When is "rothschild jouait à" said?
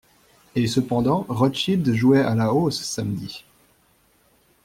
1.29-2.33